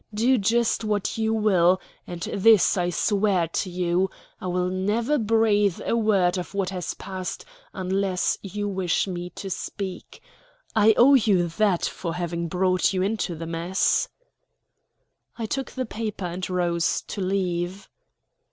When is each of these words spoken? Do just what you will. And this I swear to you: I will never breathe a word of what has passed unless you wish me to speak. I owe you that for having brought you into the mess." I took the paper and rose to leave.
Do 0.15 0.39
just 0.39 0.83
what 0.83 1.19
you 1.19 1.31
will. 1.31 1.79
And 2.07 2.21
this 2.23 2.75
I 2.75 2.89
swear 2.89 3.47
to 3.49 3.69
you: 3.69 4.09
I 4.41 4.47
will 4.47 4.69
never 4.71 5.19
breathe 5.19 5.79
a 5.85 5.95
word 5.95 6.39
of 6.39 6.55
what 6.55 6.71
has 6.71 6.95
passed 6.95 7.45
unless 7.71 8.35
you 8.41 8.67
wish 8.67 9.05
me 9.05 9.29
to 9.35 9.51
speak. 9.51 10.19
I 10.75 10.95
owe 10.97 11.13
you 11.13 11.47
that 11.49 11.85
for 11.85 12.15
having 12.15 12.47
brought 12.47 12.93
you 12.93 13.03
into 13.03 13.35
the 13.35 13.45
mess." 13.45 14.09
I 15.37 15.45
took 15.45 15.69
the 15.69 15.85
paper 15.85 16.25
and 16.25 16.49
rose 16.49 17.03
to 17.03 17.21
leave. 17.21 17.87